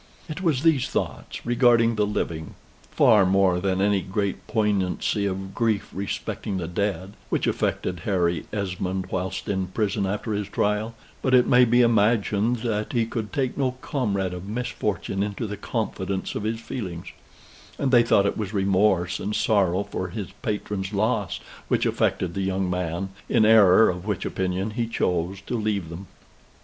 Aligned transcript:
It 0.27 0.41
was 0.41 0.63
these 0.63 0.89
thoughts 0.89 1.45
regarding 1.45 1.93
the 1.93 2.07
living, 2.07 2.55
far 2.89 3.23
more 3.23 3.59
than 3.59 3.79
any 3.79 4.01
great 4.01 4.47
poignancy 4.47 5.27
of 5.27 5.53
grief 5.53 5.91
respecting 5.93 6.57
the 6.57 6.67
dead, 6.67 7.13
which 7.29 7.45
affected 7.45 7.99
Harry 7.99 8.47
Esmond 8.51 9.11
whilst 9.11 9.47
in 9.47 9.67
prison 9.67 10.07
after 10.07 10.33
his 10.33 10.47
trial: 10.49 10.95
but 11.21 11.35
it 11.35 11.45
may 11.45 11.65
be 11.65 11.81
imagined 11.81 12.63
that 12.65 12.93
he 12.93 13.05
could 13.05 13.31
take 13.31 13.59
no 13.59 13.73
comrade 13.81 14.33
of 14.33 14.47
misfortune 14.49 15.21
into 15.21 15.45
the 15.45 15.55
confidence 15.55 16.33
of 16.33 16.41
his 16.41 16.59
feelings, 16.59 17.09
and 17.77 17.91
they 17.91 18.01
thought 18.01 18.25
it 18.25 18.37
was 18.39 18.55
remorse 18.55 19.19
and 19.19 19.35
sorrow 19.35 19.83
for 19.83 20.07
his 20.07 20.29
patron's 20.41 20.93
loss 20.93 21.39
which 21.67 21.85
affected 21.85 22.33
the 22.33 22.41
young 22.41 22.67
man, 22.67 23.09
in 23.29 23.45
error 23.45 23.87
of 23.87 24.03
which 24.07 24.25
opinion 24.25 24.71
he 24.71 24.87
chose 24.87 25.41
to 25.41 25.55
leave 25.55 25.89
them. 25.89 26.07